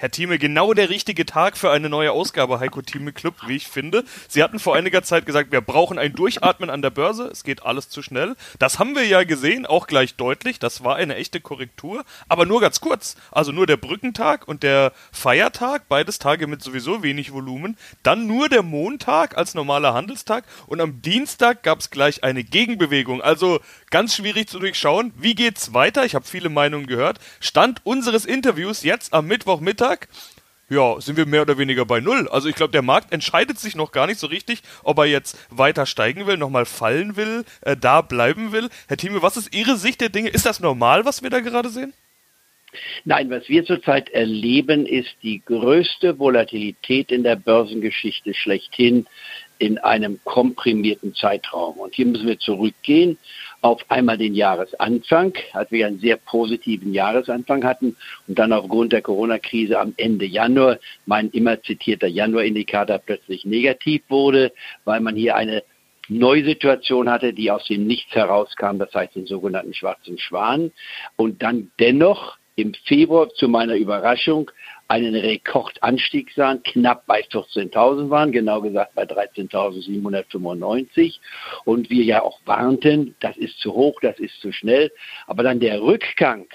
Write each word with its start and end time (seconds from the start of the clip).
Herr 0.00 0.10
Thieme, 0.10 0.38
genau 0.38 0.72
der 0.72 0.88
richtige 0.88 1.26
Tag 1.26 1.58
für 1.58 1.70
eine 1.70 1.90
neue 1.90 2.12
Ausgabe 2.12 2.58
Heiko 2.58 2.80
Thieme 2.80 3.12
Club, 3.12 3.34
wie 3.46 3.56
ich 3.56 3.68
finde. 3.68 4.02
Sie 4.28 4.42
hatten 4.42 4.58
vor 4.58 4.74
einiger 4.74 5.02
Zeit 5.02 5.26
gesagt, 5.26 5.52
wir 5.52 5.60
brauchen 5.60 5.98
ein 5.98 6.14
Durchatmen 6.14 6.70
an 6.70 6.80
der 6.80 6.88
Börse. 6.88 7.24
Es 7.30 7.44
geht 7.44 7.66
alles 7.66 7.90
zu 7.90 8.00
schnell. 8.00 8.34
Das 8.58 8.78
haben 8.78 8.96
wir 8.96 9.04
ja 9.04 9.24
gesehen, 9.24 9.66
auch 9.66 9.86
gleich 9.86 10.14
deutlich. 10.14 10.58
Das 10.58 10.82
war 10.82 10.96
eine 10.96 11.16
echte 11.16 11.42
Korrektur, 11.42 12.06
aber 12.30 12.46
nur 12.46 12.62
ganz 12.62 12.80
kurz. 12.80 13.14
Also 13.30 13.52
nur 13.52 13.66
der 13.66 13.76
Brückentag 13.76 14.48
und 14.48 14.62
der 14.62 14.94
Feiertag, 15.12 15.86
beides 15.90 16.18
Tage 16.18 16.46
mit 16.46 16.62
sowieso 16.62 17.02
wenig 17.02 17.34
Volumen. 17.34 17.76
Dann 18.02 18.26
nur 18.26 18.48
der 18.48 18.62
Montag 18.62 19.36
als 19.36 19.52
normaler 19.52 19.92
Handelstag 19.92 20.44
und 20.66 20.80
am 20.80 21.02
Dienstag 21.02 21.62
gab 21.62 21.80
es 21.80 21.90
gleich 21.90 22.24
eine 22.24 22.42
Gegenbewegung. 22.42 23.20
Also 23.20 23.60
ganz 23.90 24.16
schwierig 24.16 24.48
zu 24.48 24.60
durchschauen. 24.60 25.12
Wie 25.18 25.34
geht's 25.34 25.74
weiter? 25.74 26.06
Ich 26.06 26.14
habe 26.14 26.24
viele 26.24 26.48
Meinungen 26.48 26.86
gehört. 26.86 27.18
Stand 27.38 27.82
unseres 27.84 28.24
Interviews 28.24 28.82
jetzt 28.82 29.12
am 29.12 29.26
Mittwochmittag 29.26 29.89
Freitag, 29.90 30.08
ja, 30.68 31.00
sind 31.00 31.16
wir 31.16 31.26
mehr 31.26 31.42
oder 31.42 31.58
weniger 31.58 31.84
bei 31.84 31.98
Null. 31.98 32.28
Also 32.28 32.48
ich 32.48 32.54
glaube, 32.54 32.70
der 32.70 32.82
Markt 32.82 33.12
entscheidet 33.12 33.58
sich 33.58 33.74
noch 33.74 33.90
gar 33.90 34.06
nicht 34.06 34.20
so 34.20 34.28
richtig, 34.28 34.62
ob 34.84 34.98
er 34.98 35.06
jetzt 35.06 35.36
weiter 35.50 35.84
steigen 35.84 36.28
will, 36.28 36.36
nochmal 36.36 36.64
fallen 36.64 37.16
will, 37.16 37.44
äh, 37.62 37.76
da 37.76 38.02
bleiben 38.02 38.52
will. 38.52 38.68
Herr 38.86 38.96
Thieme, 38.96 39.20
was 39.20 39.36
ist 39.36 39.52
Ihre 39.52 39.76
Sicht 39.76 40.00
der 40.00 40.10
Dinge? 40.10 40.28
Ist 40.28 40.46
das 40.46 40.60
normal, 40.60 41.04
was 41.04 41.24
wir 41.24 41.30
da 41.30 41.40
gerade 41.40 41.70
sehen? 41.70 41.92
Nein, 43.04 43.30
was 43.30 43.48
wir 43.48 43.64
zurzeit 43.64 44.10
erleben, 44.10 44.86
ist 44.86 45.10
die 45.24 45.42
größte 45.44 46.20
Volatilität 46.20 47.10
in 47.10 47.24
der 47.24 47.34
Börsengeschichte 47.34 48.32
schlechthin 48.32 49.06
in 49.58 49.78
einem 49.78 50.20
komprimierten 50.22 51.16
Zeitraum. 51.16 51.78
Und 51.78 51.96
hier 51.96 52.06
müssen 52.06 52.28
wir 52.28 52.38
zurückgehen 52.38 53.18
auf 53.62 53.82
einmal 53.88 54.16
den 54.16 54.34
Jahresanfang, 54.34 55.34
als 55.52 55.70
wir 55.70 55.86
einen 55.86 55.98
sehr 55.98 56.16
positiven 56.16 56.94
Jahresanfang 56.94 57.64
hatten 57.64 57.96
und 58.26 58.38
dann 58.38 58.52
aufgrund 58.52 58.92
der 58.92 59.02
Corona-Krise 59.02 59.78
am 59.78 59.92
Ende 59.96 60.24
Januar 60.24 60.78
mein 61.06 61.30
immer 61.30 61.62
zitierter 61.62 62.06
Januar-Indikator 62.06 62.98
plötzlich 62.98 63.44
negativ 63.44 64.02
wurde, 64.08 64.52
weil 64.84 65.00
man 65.00 65.14
hier 65.14 65.36
eine 65.36 65.62
Neusituation 66.08 67.08
hatte, 67.08 67.32
die 67.32 67.50
aus 67.50 67.66
dem 67.66 67.86
Nichts 67.86 68.14
herauskam, 68.14 68.78
das 68.78 68.92
heißt 68.92 69.14
den 69.14 69.26
sogenannten 69.26 69.74
schwarzen 69.74 70.18
Schwan. 70.18 70.72
Und 71.16 71.42
dann 71.42 71.70
dennoch 71.78 72.36
im 72.56 72.74
Februar 72.74 73.28
zu 73.30 73.48
meiner 73.48 73.76
Überraschung 73.76 74.50
einen 74.90 75.14
Rekordanstieg 75.14 76.32
sahen, 76.32 76.62
knapp 76.64 77.06
bei 77.06 77.22
14.000 77.22 78.10
waren, 78.10 78.32
genau 78.32 78.60
gesagt 78.60 78.92
bei 78.96 79.04
13.795 79.04 81.20
und 81.64 81.88
wir 81.90 82.02
ja 82.02 82.22
auch 82.22 82.40
warnten, 82.44 83.14
das 83.20 83.36
ist 83.36 83.60
zu 83.60 83.72
hoch, 83.72 84.00
das 84.02 84.18
ist 84.18 84.40
zu 84.40 84.50
schnell, 84.50 84.90
aber 85.28 85.44
dann 85.44 85.60
der 85.60 85.80
Rückgang 85.80 86.48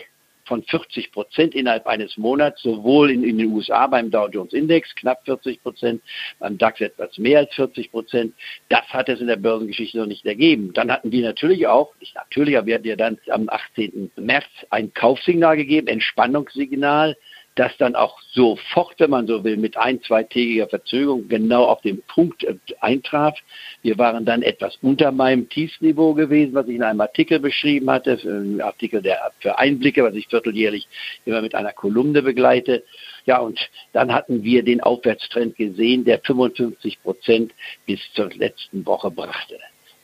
von 0.43 0.63
40 0.63 1.13
Prozent 1.13 1.55
innerhalb 1.55 1.87
eines 1.87 2.17
Monats, 2.17 2.61
sowohl 2.61 3.09
in, 3.09 3.23
in, 3.23 3.37
den 3.37 3.53
USA 3.53 3.87
beim 3.87 4.11
Dow 4.11 4.27
Jones 4.27 4.51
Index 4.51 4.93
knapp 4.95 5.23
40 5.25 5.63
Prozent, 5.63 6.01
beim 6.39 6.57
DAX 6.57 6.81
etwas 6.81 7.17
mehr 7.17 7.39
als 7.39 7.55
40 7.55 7.89
Prozent. 7.89 8.33
Das 8.69 8.83
hat 8.89 9.07
es 9.09 9.21
in 9.21 9.27
der 9.27 9.37
Börsengeschichte 9.37 9.97
noch 9.97 10.07
nicht 10.07 10.25
ergeben. 10.25 10.73
Dann 10.73 10.91
hatten 10.91 11.09
wir 11.11 11.25
natürlich 11.25 11.67
auch, 11.67 11.95
nicht 11.99 12.15
natürlich, 12.15 12.57
aber 12.57 12.67
wir 12.67 12.75
hatten 12.75 12.87
ja 12.87 12.97
dann 12.97 13.17
am 13.29 13.47
18. 13.49 14.11
März 14.17 14.45
ein 14.69 14.93
Kaufsignal 14.93 15.57
gegeben, 15.57 15.87
Entspannungssignal 15.87 17.15
das 17.55 17.71
dann 17.77 17.95
auch 17.95 18.21
sofort, 18.33 18.99
wenn 18.99 19.09
man 19.09 19.27
so 19.27 19.43
will, 19.43 19.57
mit 19.57 19.77
ein, 19.77 20.01
zweitägiger 20.03 20.67
Verzögerung 20.67 21.27
genau 21.29 21.63
auf 21.63 21.81
den 21.81 22.01
Punkt 22.03 22.43
äh, 22.43 22.55
eintraf. 22.81 23.37
Wir 23.81 23.97
waren 23.97 24.25
dann 24.25 24.41
etwas 24.41 24.77
unter 24.81 25.11
meinem 25.11 25.47
Tiefsniveau 25.47 26.13
gewesen, 26.13 26.53
was 26.53 26.67
ich 26.67 26.75
in 26.75 26.83
einem 26.83 27.01
Artikel 27.01 27.39
beschrieben 27.39 27.89
hatte, 27.89 28.19
ein 28.23 28.61
Artikel 28.61 29.01
der 29.01 29.31
für 29.39 29.57
Einblicke, 29.57 30.03
was 30.03 30.15
ich 30.15 30.27
vierteljährlich 30.27 30.87
immer 31.25 31.41
mit 31.41 31.55
einer 31.55 31.71
Kolumne 31.71 32.21
begleite. 32.21 32.83
Ja, 33.25 33.39
und 33.39 33.59
dann 33.93 34.13
hatten 34.13 34.43
wir 34.43 34.63
den 34.63 34.81
Aufwärtstrend 34.81 35.55
gesehen, 35.55 36.03
der 36.03 36.19
55 36.19 37.01
Prozent 37.01 37.53
bis 37.85 37.99
zur 38.13 38.29
letzten 38.33 38.85
Woche 38.85 39.09
brachte. 39.09 39.57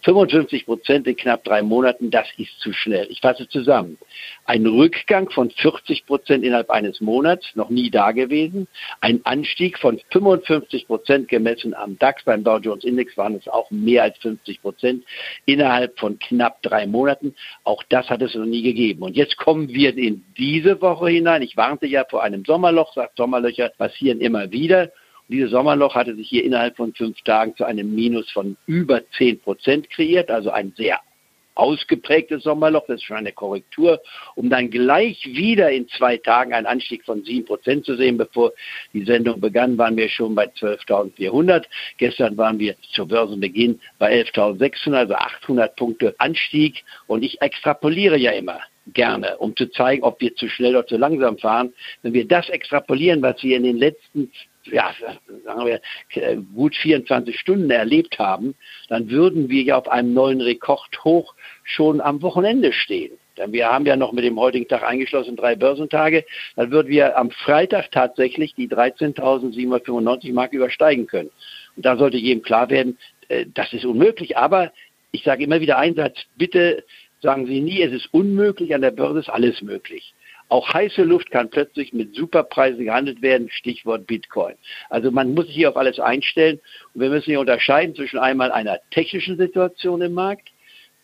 55 0.04 0.66
Prozent 0.66 1.08
in 1.08 1.16
knapp 1.16 1.44
drei 1.44 1.62
Monaten, 1.62 2.10
das 2.10 2.28
ist 2.38 2.60
zu 2.60 2.74
schnell. 2.74 3.08
Ich 3.10 3.22
fasse 3.22 3.48
zusammen. 3.48 3.98
Ein 4.46 4.66
Rückgang 4.66 5.30
von 5.30 5.52
40 5.52 6.06
Prozent 6.06 6.44
innerhalb 6.44 6.70
eines 6.70 7.02
Monats, 7.02 7.46
noch 7.56 7.70
nie 7.70 7.90
da 7.90 8.12
gewesen. 8.12 8.68
Ein 9.00 9.22
Anstieg 9.26 9.78
von 9.78 10.00
55 10.12 10.88
Prozent 10.88 11.28
gemessen 11.28 11.74
am 11.74 11.98
DAX. 12.00 12.24
Beim 12.24 12.44
Dow 12.44 12.58
Jones 12.58 12.84
Index 12.84 13.16
waren 13.18 13.36
es 13.36 13.48
auch 13.48 13.70
mehr 13.70 14.04
als 14.04 14.18
50 14.20 14.62
Prozent 14.62 15.04
innerhalb 15.46 16.00
von 16.00 16.18
knapp 16.18 16.62
drei 16.62 16.88
Monaten. 16.88 17.36
Auch 17.64 17.84
das 17.90 18.10
hat 18.10 18.22
es 18.22 18.34
noch 18.36 18.46
nie 18.46 18.64
gegeben. 18.64 19.04
Und 19.04 19.16
jetzt 19.16 19.38
kommen 19.38 19.70
wir 19.70 19.96
in 19.96 20.24
diese 20.38 20.82
Woche 20.82 21.10
hinein. 21.10 21.42
Ich 21.42 21.58
warnte 21.58 21.86
ja 21.86 22.06
vor 22.10 22.24
einem 22.24 22.44
Sommerloch, 22.46 22.94
sagt 22.94 23.18
Sommerlöcher 23.18 23.70
passieren 23.78 24.20
immer 24.20 24.52
wieder. 24.52 24.92
Dieses 25.32 25.52
Sommerloch 25.52 25.96
hatte 25.96 26.14
sich 26.14 26.28
hier 26.28 26.44
innerhalb 26.44 26.76
von 26.76 26.94
fünf 26.94 27.22
Tagen 27.22 27.56
zu 27.56 27.64
einem 27.64 27.96
Minus 27.96 28.30
von 28.32 28.58
über 28.66 29.02
10 29.12 29.40
Prozent 29.40 29.90
kreiert, 29.90 30.30
also 30.30 30.52
ein 30.52 30.74
sehr 30.76 31.00
ausgeprägtes 31.56 32.44
Sommerloch, 32.44 32.84
das 32.88 32.98
ist 32.98 33.04
schon 33.04 33.16
eine 33.16 33.32
Korrektur, 33.32 34.02
um 34.36 34.50
dann 34.50 34.70
gleich 34.70 35.26
wieder 35.26 35.72
in 35.72 35.88
zwei 35.88 36.18
Tagen 36.18 36.54
einen 36.54 36.66
Anstieg 36.66 37.06
von 37.06 37.24
7 37.24 37.46
Prozent 37.46 37.86
zu 37.86 37.96
sehen. 37.96 38.18
Bevor 38.18 38.52
die 38.94 39.06
Sendung 39.06 39.40
begann, 39.40 39.78
waren 39.78 39.96
wir 39.96 40.10
schon 40.10 40.36
bei 40.36 40.48
12.400. 40.48 41.64
Gestern 41.98 42.36
waren 42.36 42.60
wir 42.60 42.76
zu 42.94 43.08
Börsenbeginn 43.08 43.80
bei 44.00 44.22
11.600, 44.22 44.94
also 44.94 45.14
800 45.14 45.76
Punkte 45.78 46.16
Anstieg. 46.18 46.84
Und 47.08 47.24
ich 47.24 47.42
extrapoliere 47.42 48.18
ja 48.18 48.32
immer 48.32 48.60
gerne, 48.88 49.38
um 49.38 49.56
zu 49.56 49.68
zeigen, 49.68 50.04
ob 50.04 50.22
wir 50.22 50.36
zu 50.36 50.50
schnell 50.50 50.76
oder 50.76 50.88
zu 50.88 50.98
langsam 50.98 51.38
fahren. 51.38 51.74
Wenn 52.02 52.14
wir 52.14 52.28
das 52.28 52.50
extrapolieren, 52.50 53.22
was 53.22 53.42
wir 53.44 53.58
in 53.58 53.64
den 53.64 53.78
letzten 53.78 54.32
ja, 54.66 54.94
sagen 55.44 55.66
wir, 55.66 55.82
gut 56.56 56.76
24 56.76 57.40
Stunden 57.40 57.72
erlebt 57.72 58.20
haben, 58.20 58.56
dann 58.90 59.10
würden 59.10 59.50
wir 59.50 59.64
ja 59.64 59.78
auf 59.78 59.90
einem 59.90 60.14
neuen 60.14 60.42
Rekordhoch 60.42 61.34
schon 61.64 62.00
am 62.00 62.22
Wochenende 62.22 62.72
stehen. 62.72 63.12
Denn 63.38 63.54
wir 63.54 63.72
haben 63.72 63.86
ja 63.86 63.96
noch 63.96 64.12
mit 64.12 64.24
dem 64.24 64.40
heutigen 64.40 64.68
Tag 64.68 64.84
eingeschlossen 64.84 65.36
drei 65.36 65.56
Börsentage. 65.56 66.26
Dann 66.56 66.70
würden 66.72 66.90
wir 66.90 67.18
am 67.18 67.32
Freitag 67.32 67.92
tatsächlich 67.92 68.54
die 68.56 68.68
13.795 68.68 70.34
Mark 70.34 70.54
übersteigen 70.54 71.08
können. 71.08 71.32
Und 71.76 71.86
da 71.86 71.98
sollte 71.98 72.18
jedem 72.18 72.44
klar 72.44 72.70
werden, 72.70 72.98
äh, 73.30 73.46
das 73.54 73.74
ist 73.74 73.86
unmöglich. 73.86 74.38
Aber 74.38 74.72
ich 75.12 75.24
sage 75.24 75.44
immer 75.44 75.62
wieder 75.62 75.78
einen 75.78 75.96
Satz, 75.96 76.18
bitte 76.38 76.84
sagen 77.22 77.46
Sie 77.46 77.62
nie, 77.62 77.82
es 77.82 77.94
ist 77.94 78.14
unmöglich, 78.14 78.74
an 78.74 78.82
der 78.82 78.92
Börse 78.92 79.20
ist 79.20 79.30
alles 79.30 79.62
möglich. 79.62 80.14
Auch 80.50 80.74
heiße 80.74 81.04
Luft 81.04 81.32
kann 81.32 81.50
plötzlich 81.50 81.94
mit 81.94 82.14
Superpreisen 82.14 82.84
gehandelt 82.84 83.22
werden, 83.22 83.50
Stichwort 83.50 84.06
Bitcoin. 84.06 84.56
Also 84.90 85.10
man 85.10 85.34
muss 85.34 85.46
sich 85.46 85.56
hier 85.56 85.70
auf 85.70 85.78
alles 85.78 85.98
einstellen 86.00 86.60
und 86.94 87.02
wir 87.02 87.10
müssen 87.10 87.30
hier 87.30 87.40
unterscheiden 87.40 87.96
zwischen 87.96 88.20
einmal 88.20 88.52
einer 88.52 88.80
technischen 88.90 89.38
Situation 89.38 90.02
im 90.02 90.14
Markt, 90.14 90.50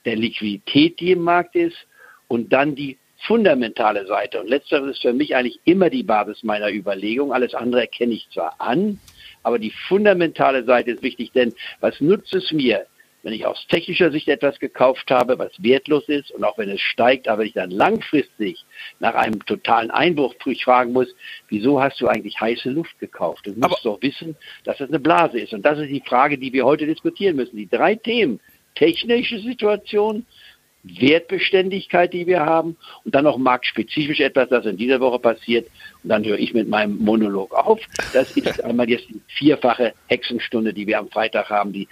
der 0.04 0.18
Liquidität, 0.18 1.00
die 1.00 1.12
im 1.12 1.22
Markt 1.22 1.56
ist 1.56 1.78
und 2.28 2.52
dann 2.52 2.76
die 2.76 2.98
fundamentale 3.26 4.06
Seite. 4.06 4.42
Und 4.42 4.50
letzteres 4.50 4.92
ist 4.92 5.02
für 5.02 5.14
mich 5.14 5.36
eigentlich 5.36 5.60
immer 5.64 5.90
die 5.90 6.04
Basis 6.04 6.44
meiner 6.44 6.70
Überlegung. 6.70 7.32
Alles 7.32 7.54
andere 7.54 7.82
erkenne 7.82 8.16
ich 8.16 8.28
zwar 8.32 8.60
an, 8.60 9.00
aber 9.44 9.60
die 9.60 9.72
fundamentale 9.88 10.66
Seite 10.66 10.92
ist 10.92 11.04
wichtig, 11.04 11.32
denn 11.32 11.54
was 11.80 12.02
nutzt 12.02 12.34
es 12.34 12.52
mir, 12.52 12.86
wenn 13.24 13.34
ich 13.34 13.46
aus 13.46 13.66
technischer 13.68 14.12
Sicht 14.12 14.28
etwas 14.28 14.60
gekauft 14.60 15.10
habe, 15.12 15.38
was 15.38 15.52
wertlos 15.62 16.08
ist 16.08 16.32
und 16.32 16.44
auch 16.44 16.58
wenn 16.58 16.70
es 16.70 16.82
steigt, 16.82 17.28
aber 17.28 17.44
ich 17.44 17.54
dann 17.54 17.72
langfristig 17.72 18.64
nach 19.00 19.16
einem 19.16 19.46
totalen 19.46 19.92
Einbruch 19.92 20.36
fragen 20.64 20.94
muss, 20.94 21.14
wieso 21.50 21.82
hast 21.82 22.00
du 22.00 22.08
eigentlich 22.08 22.40
heiße 22.40 22.70
Luft 22.70 22.98
gekauft? 23.00 23.46
Du 23.46 23.52
musst 23.52 23.64
aber 23.64 23.78
doch 23.84 24.02
wissen, 24.02 24.36
dass 24.64 24.78
das 24.78 24.90
eine 24.90 25.00
Blase 25.00 25.40
ist. 25.40 25.54
Und 25.54 25.64
das 25.66 25.80
ist 25.80 25.90
die 25.90 26.04
Frage, 26.06 26.38
die 26.38 26.54
wir 26.54 26.66
heute 26.66 26.86
diskutieren 26.86 27.36
müssen. 27.36 27.58
Die 27.58 27.70
drei 27.70 27.96
Themen. 27.96 28.40
Technische 28.76 29.40
Situation, 29.40 30.26
Wertbeständigkeit, 30.84 32.14
die 32.14 32.28
wir 32.28 32.46
haben 32.46 32.78
und 33.04 33.16
dann 33.16 33.24
noch 33.24 33.38
marktspezifisch 33.38 34.20
etwas, 34.20 34.50
das 34.50 34.66
in 34.66 34.78
dieser 34.78 35.00
Woche 35.00 35.20
passiert. 35.20 35.68
Und 36.04 36.10
dann 36.10 36.24
höre 36.24 36.38
ich 36.38 36.54
mit 36.54 36.68
meinem 36.68 36.98
Monolog 36.98 37.54
auf. 37.54 37.80
Das 38.14 38.32
ist 38.32 38.64
einmal 38.64 38.90
jetzt 38.90 39.10
die 39.10 39.22
vierfache 39.28 39.94
Hexenstunde, 40.08 40.74
die 40.74 40.88
wir 40.88 41.00
am 41.00 41.10
Freitag 41.10 41.50
haben, 41.50 41.74
die 41.74 41.88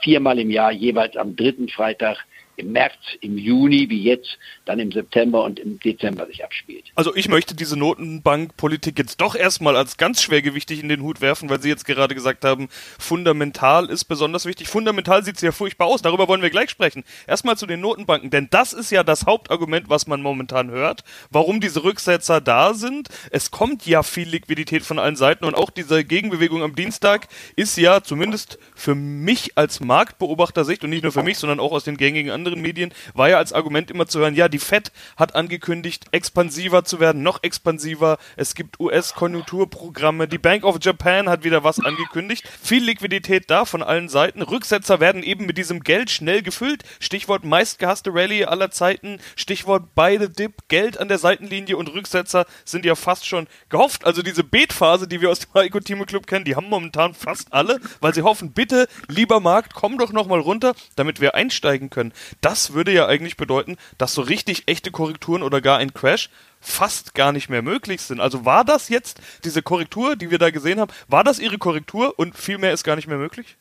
viermal 0.00 0.38
im 0.38 0.50
Jahr, 0.50 0.72
jeweils 0.72 1.16
am 1.16 1.36
dritten 1.36 1.68
Freitag 1.68 2.24
im 2.56 2.72
März, 2.72 2.94
im 3.20 3.38
Juni, 3.38 3.88
wie 3.88 4.02
jetzt, 4.02 4.38
dann 4.64 4.78
im 4.78 4.92
September 4.92 5.44
und 5.44 5.58
im 5.58 5.78
Dezember 5.80 6.26
sich 6.26 6.44
abspielt. 6.44 6.84
Also 6.94 7.14
ich 7.14 7.28
möchte 7.28 7.54
diese 7.54 7.78
Notenbankpolitik 7.78 8.98
jetzt 8.98 9.20
doch 9.20 9.34
erstmal 9.34 9.76
als 9.76 9.96
ganz 9.96 10.22
schwergewichtig 10.22 10.80
in 10.82 10.88
den 10.88 11.02
Hut 11.02 11.20
werfen, 11.20 11.50
weil 11.50 11.60
Sie 11.60 11.68
jetzt 11.68 11.84
gerade 11.84 12.14
gesagt 12.14 12.44
haben, 12.44 12.68
fundamental 12.98 13.90
ist 13.90 14.04
besonders 14.04 14.46
wichtig. 14.46 14.68
Fundamental 14.68 15.24
sieht 15.24 15.36
es 15.36 15.42
ja 15.42 15.52
furchtbar 15.52 15.86
aus, 15.86 16.02
darüber 16.02 16.28
wollen 16.28 16.42
wir 16.42 16.50
gleich 16.50 16.70
sprechen. 16.70 17.04
Erstmal 17.26 17.56
zu 17.56 17.66
den 17.66 17.80
Notenbanken, 17.80 18.30
denn 18.30 18.48
das 18.50 18.72
ist 18.72 18.90
ja 18.90 19.04
das 19.04 19.26
Hauptargument, 19.26 19.88
was 19.88 20.06
man 20.06 20.22
momentan 20.22 20.70
hört, 20.70 21.04
warum 21.30 21.60
diese 21.60 21.84
Rücksetzer 21.84 22.40
da 22.40 22.74
sind. 22.74 23.08
Es 23.30 23.50
kommt 23.50 23.86
ja 23.86 24.02
viel 24.02 24.28
Liquidität 24.28 24.82
von 24.82 24.98
allen 24.98 25.16
Seiten 25.16 25.44
und 25.44 25.54
auch 25.54 25.70
diese 25.70 26.04
Gegenbewegung 26.04 26.62
am 26.62 26.74
Dienstag 26.74 27.28
ist 27.54 27.76
ja 27.76 28.02
zumindest 28.02 28.58
für 28.74 28.94
mich 28.94 29.56
als 29.58 29.80
Marktbeobachter 29.80 30.64
Sicht 30.64 30.84
und 30.84 30.90
nicht 30.90 31.02
nur 31.02 31.12
für 31.12 31.22
mich, 31.22 31.38
sondern 31.38 31.60
auch 31.60 31.72
aus 31.72 31.84
den 31.84 31.96
gängigen 31.96 32.30
anderen 32.30 32.45
anderen 32.46 32.62
Medien 32.62 32.92
war 33.14 33.28
ja 33.28 33.38
als 33.38 33.52
Argument 33.52 33.90
immer 33.90 34.06
zu 34.06 34.20
hören, 34.20 34.34
ja, 34.34 34.48
die 34.48 34.58
Fed 34.58 34.92
hat 35.16 35.34
angekündigt, 35.34 36.04
expansiver 36.12 36.84
zu 36.84 37.00
werden, 37.00 37.22
noch 37.22 37.42
expansiver. 37.42 38.18
Es 38.36 38.54
gibt 38.54 38.78
US-Konjunkturprogramme. 38.78 40.28
Die 40.28 40.38
Bank 40.38 40.64
of 40.64 40.78
Japan 40.80 41.28
hat 41.28 41.44
wieder 41.44 41.64
was 41.64 41.80
angekündigt. 41.80 42.48
Viel 42.62 42.84
Liquidität 42.84 43.50
da 43.50 43.64
von 43.64 43.82
allen 43.82 44.08
Seiten. 44.08 44.42
Rücksetzer 44.42 45.00
werden 45.00 45.22
eben 45.22 45.46
mit 45.46 45.58
diesem 45.58 45.80
Geld 45.80 46.10
schnell 46.10 46.42
gefüllt. 46.42 46.84
Stichwort 47.00 47.44
meistgehasste 47.44 48.14
Rallye 48.14 48.44
aller 48.44 48.70
Zeiten. 48.70 49.18
Stichwort 49.34 49.94
beide 49.94 50.30
Dip, 50.30 50.68
Geld 50.68 50.98
an 50.98 51.08
der 51.08 51.18
Seitenlinie 51.18 51.76
und 51.76 51.88
Rücksetzer 51.88 52.46
sind 52.64 52.84
ja 52.84 52.94
fast 52.94 53.26
schon 53.26 53.48
gehofft. 53.68 54.04
Also 54.04 54.22
diese 54.22 54.44
Beetphase, 54.44 55.08
die 55.08 55.20
wir 55.20 55.30
aus 55.30 55.40
dem 55.40 55.54
Heiko 55.54 55.80
Timo 55.80 56.04
Club 56.04 56.26
kennen, 56.26 56.44
die 56.44 56.54
haben 56.54 56.68
momentan 56.68 57.14
fast 57.14 57.52
alle, 57.52 57.80
weil 58.00 58.14
sie 58.14 58.22
hoffen, 58.22 58.52
bitte, 58.52 58.86
lieber 59.08 59.40
Markt, 59.40 59.74
komm 59.74 59.98
doch 59.98 60.12
nochmal 60.12 60.40
runter, 60.40 60.74
damit 60.94 61.20
wir 61.20 61.34
einsteigen 61.34 61.90
können. 61.90 62.12
Das 62.40 62.72
würde 62.72 62.92
ja 62.92 63.06
eigentlich 63.06 63.36
bedeuten, 63.36 63.76
dass 63.98 64.14
so 64.14 64.22
richtig 64.22 64.64
echte 64.66 64.90
Korrekturen 64.90 65.42
oder 65.42 65.60
gar 65.60 65.78
ein 65.78 65.94
Crash 65.94 66.30
fast 66.60 67.14
gar 67.14 67.32
nicht 67.32 67.48
mehr 67.48 67.62
möglich 67.62 68.00
sind. 68.02 68.20
Also 68.20 68.44
war 68.44 68.64
das 68.64 68.88
jetzt 68.88 69.20
diese 69.44 69.62
Korrektur, 69.62 70.16
die 70.16 70.30
wir 70.30 70.38
da 70.38 70.50
gesehen 70.50 70.80
haben, 70.80 70.92
war 71.08 71.24
das 71.24 71.38
Ihre 71.38 71.58
Korrektur 71.58 72.18
und 72.18 72.36
viel 72.36 72.58
mehr 72.58 72.72
ist 72.72 72.84
gar 72.84 72.96
nicht 72.96 73.08
mehr 73.08 73.18
möglich? 73.18 73.56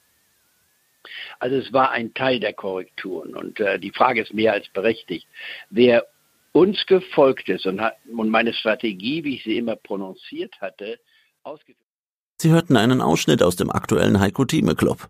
Also 1.39 1.57
es 1.57 1.71
war 1.73 1.91
ein 1.91 2.13
Teil 2.13 2.39
der 2.39 2.53
Korrekturen 2.53 3.35
und 3.35 3.59
äh, 3.59 3.79
die 3.79 3.91
Frage 3.91 4.21
ist 4.21 4.33
mehr 4.33 4.53
als 4.53 4.67
berechtigt. 4.69 5.27
Wer 5.69 6.05
uns 6.51 6.85
gefolgt 6.85 7.49
ist 7.49 7.65
und, 7.65 7.81
hat, 7.81 7.97
und 8.15 8.29
meine 8.29 8.53
Strategie, 8.53 9.23
wie 9.23 9.35
ich 9.35 9.43
sie 9.43 9.57
immer 9.57 9.75
prononziert 9.75 10.53
hatte, 10.61 10.99
ausgeführt. 11.43 11.77
Sie 12.37 12.49
hörten 12.49 12.77
einen 12.77 13.01
Ausschnitt 13.01 13.43
aus 13.43 13.55
dem 13.55 13.69
aktuellen 13.69 14.19
Heiko 14.19 14.45
Thieme 14.45 14.75
Club. 14.75 15.09